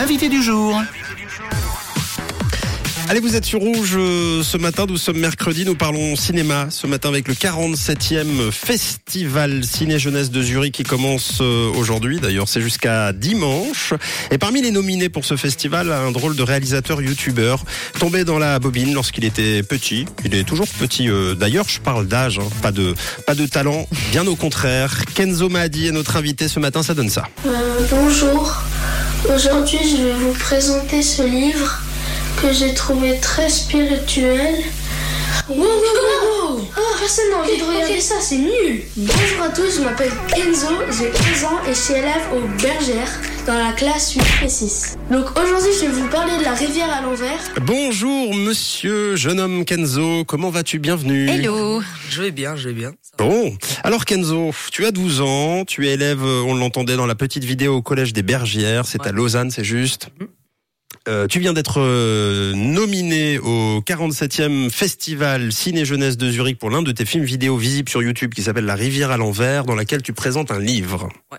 [0.00, 0.80] l'invité du jour.
[3.10, 6.86] Allez, vous êtes sur Rouge euh, ce matin, nous sommes mercredi, nous parlons cinéma ce
[6.86, 12.62] matin avec le 47e Festival Ciné Jeunesse de Zurich qui commence euh, aujourd'hui, d'ailleurs c'est
[12.62, 13.92] jusqu'à dimanche.
[14.30, 17.64] Et parmi les nominés pour ce festival, un drôle de réalisateur youtubeur
[17.98, 20.06] tombé dans la bobine lorsqu'il était petit.
[20.24, 22.94] Il est toujours petit euh, d'ailleurs, je parle d'âge, hein, pas, de,
[23.26, 25.04] pas de talent, bien au contraire.
[25.14, 27.24] Kenzo Mahdi est notre invité ce matin, ça donne ça.
[27.44, 28.62] Euh, bonjour,
[29.28, 31.78] aujourd'hui je vais vous présenter ce livre
[32.40, 34.56] que j'ai trouvé très spirituel.
[36.76, 40.68] Oh, personne n'a envie de regarder ça, c'est nul Bonjour à tous, je m'appelle Kenzo,
[40.90, 43.10] j'ai 15 ans et je suis élève aux Bergères
[43.46, 44.98] dans la classe 8 et 6.
[45.10, 47.38] Donc aujourd'hui je vais vous parler de la rivière à l'envers.
[47.62, 50.78] Bonjour monsieur, jeune homme Kenzo, comment vas-tu?
[50.78, 51.28] Bienvenue.
[51.28, 51.80] Hello
[52.10, 52.92] Je vais bien, je vais bien.
[53.18, 57.44] Bon, alors Kenzo, tu as 12 ans, tu es élève, on l'entendait dans la petite
[57.44, 59.12] vidéo au collège des Bergières, c'est à.
[59.12, 60.28] Lausanne, c'est juste Mhm.
[61.08, 66.82] Euh, tu viens d'être euh, nominé au 47e Festival Ciné Jeunesse de Zurich pour l'un
[66.82, 70.02] de tes films vidéo visibles sur YouTube qui s'appelle La rivière à l'envers, dans laquelle
[70.02, 71.08] tu présentes un livre.
[71.32, 71.38] Ouais.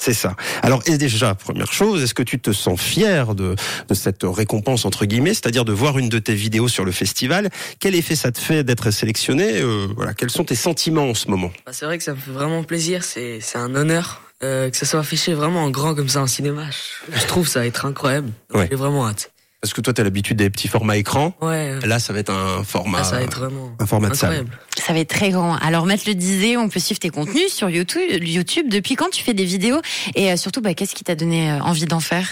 [0.00, 0.34] C'est ça.
[0.62, 3.54] Alors, et déjà, première chose, est-ce que tu te sens fier de,
[3.88, 7.48] de cette récompense, entre guillemets, c'est-à-dire de voir une de tes vidéos sur le festival?
[7.78, 11.28] Quel effet ça te fait d'être sélectionné Euh, Voilà, Quels sont tes sentiments en ce
[11.28, 11.52] moment?
[11.64, 14.76] Bah, c'est vrai que ça me fait vraiment plaisir, c'est c'est un honneur euh, que
[14.76, 16.64] ça soit affiché vraiment en grand comme ça en cinéma.
[17.10, 18.30] Je, je trouve ça va être incroyable.
[18.52, 18.68] Ouais.
[18.70, 19.32] J'ai vraiment hâte.
[19.62, 21.34] Parce que toi, tu as l'habitude des petits formats écran.
[21.40, 24.10] Ouais, euh, Là, ça va être un format, là, ça va être vraiment un format
[24.10, 24.30] de salle.
[24.34, 24.58] incroyable.
[24.78, 25.56] Ça va être très grand.
[25.56, 28.22] Alors, Maître le disait, on peut suivre tes contenus sur YouTube.
[28.22, 28.68] YouTube.
[28.68, 29.80] Depuis quand tu fais des vidéos
[30.14, 32.28] Et euh, surtout, bah, qu'est-ce qui t'a donné euh, envie d'en faire?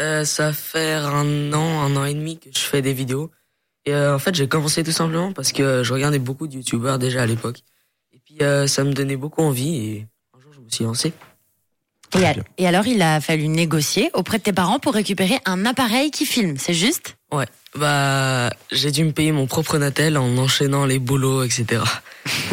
[0.00, 3.30] Euh, ça faire un an, un an et demi que je fais des vidéos.
[3.86, 6.98] Et euh, en fait, j'ai commencé tout simplement parce que je regardais beaucoup de youtubeurs
[6.98, 7.60] déjà à l'époque.
[8.12, 11.12] Et puis euh, ça me donnait beaucoup envie et un jour je me suis lancé.
[12.14, 12.44] Et, a- bien.
[12.58, 16.24] et alors, il a fallu négocier auprès de tes parents pour récupérer un appareil qui
[16.26, 17.16] filme, c'est juste?
[17.30, 17.44] Ouais,
[17.78, 21.82] bah j'ai dû me payer mon propre Natel en enchaînant les boulots, etc.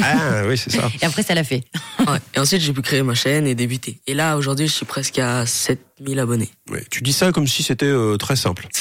[0.02, 0.90] Ah oui, c'est ça.
[1.02, 1.63] Et après, ça l'a fait.
[2.07, 2.19] Ouais.
[2.35, 4.00] Et ensuite, j'ai pu créer ma chaîne et débuter.
[4.06, 6.50] Et là, aujourd'hui, je suis presque à 7000 abonnés.
[6.69, 8.68] Ouais, tu dis ça comme si c'était euh, très simple.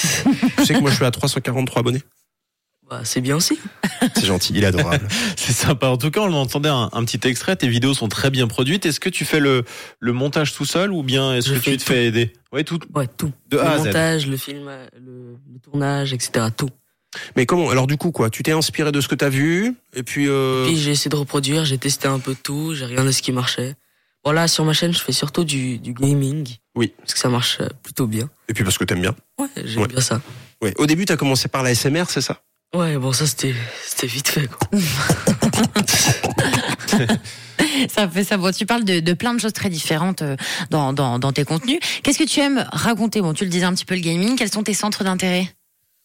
[0.59, 2.03] tu sais que moi, je suis à 343 abonnés.
[2.95, 3.59] Bah, c'est bien aussi.
[4.15, 5.07] C'est gentil, il est adorable.
[5.37, 5.89] C'est sympa.
[5.89, 7.57] En tout cas, on entendait un, un petit extrait.
[7.57, 8.87] Tes vidéos sont très bien produites.
[8.87, 9.65] Est-ce que tu fais le,
[9.99, 11.87] le montage tout seul ou bien est-ce que tu te tout.
[11.93, 12.33] fais aider?
[12.53, 12.79] Ouais, tout.
[12.95, 13.33] Ouais, tout.
[13.51, 13.87] De le A à Z.
[13.87, 16.47] montage, le film, le, le tournage, etc.
[16.57, 16.71] Tout.
[17.37, 18.31] Mais comment Alors du coup, quoi?
[18.31, 19.75] Tu t'es inspiré de ce que t'as vu?
[19.95, 20.29] Et puis.
[20.29, 20.67] Euh...
[20.67, 23.75] Puis j'ai essayé de reproduire, j'ai testé un peu tout, j'ai regardé ce qui marchait.
[24.25, 26.49] Bon, là, sur ma chaîne, je fais surtout du, du gaming.
[26.77, 26.93] Oui.
[26.99, 28.31] Parce que ça marche euh, plutôt bien.
[28.49, 29.15] Et puis parce que t'aimes bien.
[29.39, 29.89] Ouais, j'aime Ouais.
[29.89, 30.21] bien ça.
[30.63, 30.73] Ouais.
[30.79, 32.41] Au début, t'as commencé par la SMR, c'est ça?
[32.75, 33.55] Ouais, bon, ça, c'était,
[33.87, 34.69] c'était vite fait, quoi.
[37.91, 38.37] Ça fait ça.
[38.37, 40.37] Bon, tu parles de, de plein de choses très différentes euh,
[40.71, 41.81] dans, dans, dans tes contenus.
[42.03, 43.21] Qu'est-ce que tu aimes raconter?
[43.21, 44.37] Bon, tu le disais un petit peu le gaming.
[44.37, 45.49] Quels sont tes centres d'intérêt?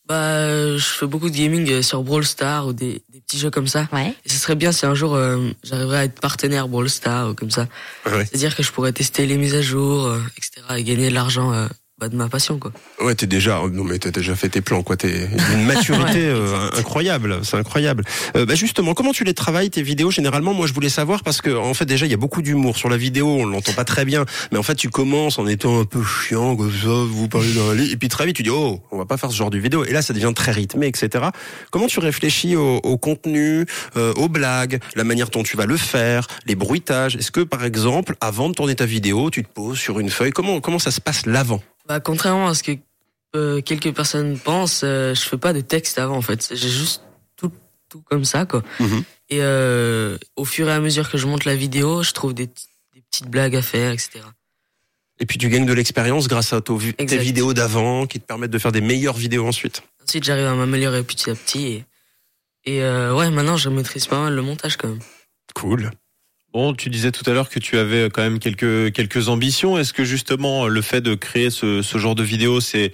[0.08, 3.38] Bah, euh, je fais beaucoup de gaming euh, sur Brawl Stars ou des, des petits
[3.38, 3.88] jeux comme ça.
[3.94, 4.16] Ouais.
[4.26, 7.34] Et ce serait bien si un jour euh, j'arriverais à être partenaire Brawl Stars ou
[7.36, 7.68] comme ça.
[8.08, 8.26] Ouais.
[8.26, 10.62] C'est-à-dire que je pourrais tester les mises à jour, euh, etc.
[10.78, 11.68] et gagner de l'argent euh,
[12.00, 12.72] bah, de ma passion, quoi.
[13.02, 13.62] Ouais, t'es déjà.
[13.74, 14.96] Non, mais t'as déjà fait tes plans, quoi.
[14.96, 17.40] T'es d'une maturité euh, incroyable.
[17.44, 18.06] C'est incroyable.
[18.38, 21.42] Euh, bah justement, comment tu les travailles tes vidéos Généralement, moi, je voulais savoir parce
[21.42, 23.28] que en fait, déjà, il y a beaucoup d'humour sur la vidéo.
[23.28, 26.56] On l'entend pas très bien, mais en fait, tu commences en étant un peu chiant
[26.56, 26.88] comme ça.
[26.88, 29.32] Vous parlez d'un lit, et puis très vite, tu dis oh, on va pas faire
[29.32, 29.84] ce genre de vidéo.
[29.84, 31.26] Et là, ça devient très rythmé, etc.
[31.70, 33.66] Comment tu réfléchis au, au contenu,
[33.98, 37.18] euh, aux blagues, la manière dont tu vas le faire, les bruitages?
[37.18, 40.32] Est-ce que, par exemple, avant de tourner ta vidéo, tu te poses sur une feuille?
[40.32, 41.62] Comment comment ça se passe l'avant?
[41.90, 42.72] Bah, contrairement à ce que
[43.36, 46.48] euh, quelques personnes pensent, euh, je fais pas de texte avant, en fait.
[46.56, 47.02] J'ai juste
[47.36, 47.52] tout,
[47.90, 48.64] tout comme ça, quoi.
[48.80, 49.04] Mhm.
[49.30, 52.48] Et euh, au fur et à mesure que je monte la vidéo, je trouve des,
[53.12, 54.22] petites blagues à faire, etc.
[55.20, 58.52] Et puis tu gagnes de l'expérience grâce à to- tes vidéos d'avant qui te permettent
[58.52, 59.82] de faire des meilleures vidéos ensuite.
[60.08, 61.66] Ensuite, j'arrive à m'améliorer petit à petit.
[61.66, 61.86] Et,
[62.66, 65.00] et euh, ouais, maintenant, je maîtrise pas mal le montage, quand même.
[65.56, 65.92] Cool.
[66.54, 69.78] Bon, tu disais tout à l'heure que tu avais quand même quelques quelques ambitions.
[69.78, 72.92] Est-ce que justement le fait de créer ce, ce genre de vidéo, c'est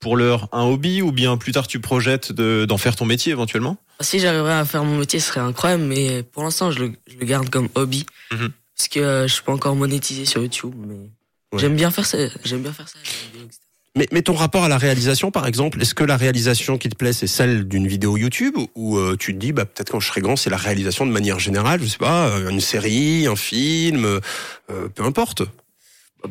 [0.00, 3.32] pour l'heure un hobby ou bien plus tard tu projettes de- d'en faire ton métier
[3.32, 3.76] éventuellement?
[4.00, 7.16] Si j'arriverais à faire mon métier, ce serait incroyable, mais pour l'instant, je le, je
[7.16, 8.04] le garde comme hobby.
[8.32, 8.50] Mhm.
[8.76, 11.10] Parce que euh, je suis pas encore monétisé sur YouTube, mais
[11.52, 11.60] Ouais.
[11.60, 12.18] j'aime bien faire ça.
[12.44, 12.98] J'aime bien faire ça.
[13.02, 13.60] les vidéos, etc.
[13.96, 16.94] Mais, mais ton rapport à la réalisation, par exemple, est-ce que la réalisation qui te
[16.94, 20.06] plaît, c'est celle d'une vidéo YouTube ou euh, tu te dis, bah, peut-être quand je
[20.08, 23.36] serai grand, c'est la réalisation de manière générale, je sais pas, euh, une série, un
[23.36, 24.20] film, euh,
[24.70, 25.42] euh, peu importe.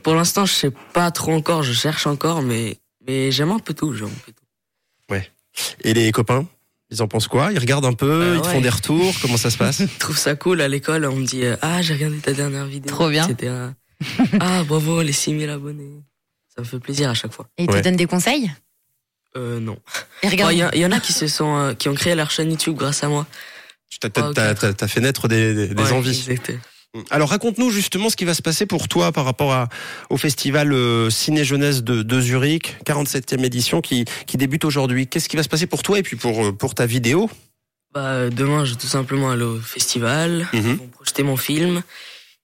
[0.03, 1.63] Pour l'instant, je sais pas trop encore.
[1.63, 2.77] Je cherche encore, mais
[3.07, 3.93] mais j'aime un peu tout.
[3.93, 4.41] J'aime un peu tout.
[5.85, 6.45] Et les copains,
[6.91, 7.51] ils en pensent quoi?
[7.53, 8.53] Ils regardent un peu, Euh, ils te ouais.
[8.55, 9.79] font des retours, comment ça se passe?
[9.93, 11.05] Je trouve ça cool à l'école.
[11.05, 12.91] On me dit euh, ah j'ai regardé ta dernière vidéo.
[12.93, 13.25] Trop bien.
[13.27, 13.51] Etc.
[14.41, 16.01] ah bravo les 6000 abonnés.
[16.55, 17.47] Ça me fait plaisir à chaque fois.
[17.57, 17.81] Et il te Ouais.
[17.81, 18.51] donne des conseils?
[19.35, 19.77] Euh, non.
[20.23, 22.49] Et Il regarde, y, en a qui se sont, euh, qui ont créé leur chaîne
[22.51, 23.27] YouTube grâce à moi.
[23.89, 24.35] Tu t'as, t'as- Ah, ok.
[24.35, 26.25] t'as- t'as- t'as fait naître des, des- des Ouais, envies.
[27.09, 29.67] Alors raconte-nous justement ce qui va se passer pour toi par rapport à,
[30.09, 35.05] au festival euh, Ciné Jeunesse de, de Zurich, 47e édition qui, qui débute aujourd'hui.
[35.05, 37.29] Qu'est-ce qui va se passer pour toi et puis pour, euh, pour ta vidéo?
[37.93, 40.47] Bah, demain, je vais tout simplement aller au festival.
[40.53, 40.79] Mhm.
[40.81, 41.83] Ils projeter mon film.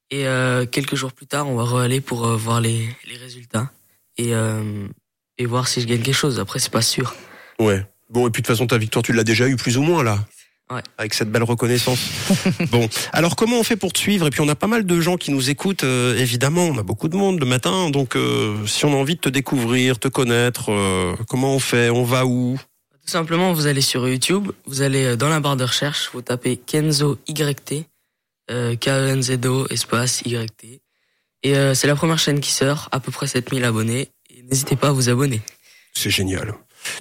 [0.09, 3.71] Et euh, quelques jours plus tard, on va aller pour euh, voir les, les résultats.
[4.17, 4.87] Et, euh,
[5.37, 6.39] et voir si je gagne quelque chose.
[6.39, 7.15] Après, c'est pas sûr.
[7.59, 7.85] Ouais.
[8.09, 10.03] Bon, et puis de toute façon, ta victoire, tu l'as déjà eu plus ou moins
[10.03, 10.19] là.
[10.71, 10.81] Ouais.
[10.97, 11.99] Avec cette belle reconnaissance.
[12.71, 14.27] bon, alors comment on fait pour te suivre?
[14.27, 16.63] Et puis on a pas mal de gens qui nous écoutent, euh, évidemment.
[16.63, 19.29] On a beaucoup de monde le matin, donc euh, si on a envie de te
[19.29, 21.89] découvrir, te connaître, euh, comment on fait?
[21.89, 22.57] On va où?
[23.05, 26.55] Tout simplement, vous allez sur YouTube, vous allez dans la barre de recherche, vous tapez
[26.55, 27.85] Kenzo YT,
[28.47, 30.80] K-E-N-Z-O, espace YT.
[31.43, 34.09] Et euh, c'est la première chaîne qui sort, à peu près 7000 abonnés.
[34.29, 35.41] Et n'hésitez pas à vous abonner.
[35.93, 36.53] C'est génial.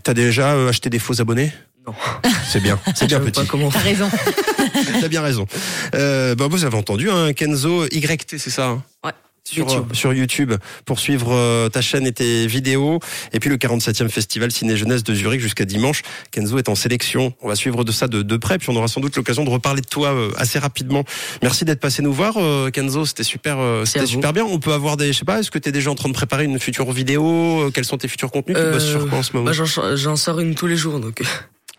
[0.03, 1.53] T'as déjà euh, acheté des faux abonnés?
[1.87, 1.95] Non.
[2.51, 3.41] C'est bien, c'est bien Je sais petit.
[3.41, 4.11] pas comment t'as raison.
[5.01, 5.47] T'as bien raison.
[5.95, 8.83] Euh, bah, vous avez entendu, hein, Kenzo YT, c'est ça hein?
[9.05, 9.13] Ouais,
[9.45, 9.85] sur YouTube.
[9.91, 10.53] euh, sur YouTube
[10.85, 13.01] pour suivre euh, ta chaîne et tes vidéos.
[13.33, 16.03] Et puis le 47e festival Ciné Jeunesse de Zurich jusqu'à dimanche.
[16.31, 17.33] Kenzo est en sélection.
[17.41, 19.51] On va suivre de ça de, de près puis on aura sans doute l'occasion de
[19.51, 21.05] reparler de toi euh, assez rapidement.
[21.43, 23.05] Merci d'être passé nous voir euh, Kenzo.
[23.05, 24.45] C'était super euh, c'était super bien.
[24.45, 26.15] On peut avoir des je sais pas est-ce que tu es déjà en train de
[26.15, 27.71] préparer une future vidéo?
[27.75, 28.57] Quels sont tes futurs contenus?
[28.57, 29.47] Tu bosses sur quoi en ce moment?
[29.47, 31.23] Bah, j'en, j'en sors une tous les jours, donc.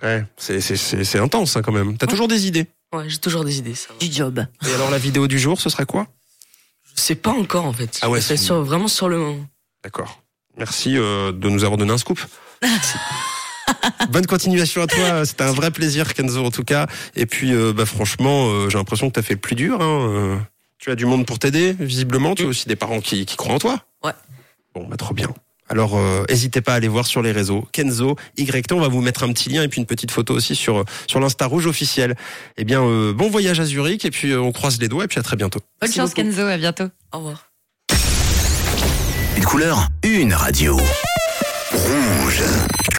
[0.04, 1.96] Ouais c'est c'est c'est c'est intense hein, quand même.
[1.98, 2.66] T'as toujours des idées?
[2.94, 3.75] Ouais, j'ai toujours des idées.
[3.75, 4.06] Ça va.
[4.06, 4.44] Du job.
[4.68, 6.08] et alors la vidéo du jour ce serait quoi?
[6.95, 7.99] Je sais pas encore en fait.
[8.01, 9.45] Ah ouais, c'est- sur, vraiment sur le moment.
[9.83, 10.21] D'accord.
[10.57, 12.19] Merci euh, de nous avoir donné un scoop.
[14.09, 15.25] Bonne continuation à toi.
[15.25, 16.88] C'était un vrai plaisir, Kenzo, en tout cas.
[17.15, 19.81] Et puis, euh, bah, franchement, euh, j'ai l'impression que tu as fait le plus dur.
[19.81, 20.09] Hein.
[20.09, 20.38] Euh,
[20.77, 22.35] Tu as du monde pour t'aider, visiblement.
[22.35, 23.79] Tu as aussi des parents qui, qui croient en toi.
[24.03, 24.11] Ouais.
[24.75, 25.29] Bon, bah, trop bien.
[25.71, 27.65] Alors, euh, n'hésitez pas à aller voir sur les réseaux.
[27.71, 30.53] Kenzo, YT, on va vous mettre un petit lien et puis une petite photo aussi
[30.53, 32.15] sur, sur l'Insta Rouge officiel.
[32.57, 35.07] Eh bien, euh, bon voyage à Zurich et puis euh, on croise les doigts et
[35.07, 35.59] puis à très bientôt.
[35.59, 36.27] Bonne Merci chance, beaucoup.
[36.27, 36.45] Kenzo.
[36.45, 36.89] À bientôt.
[37.13, 37.47] Au revoir.
[39.38, 40.77] Une couleur, une radio.
[41.71, 42.44] Rouge.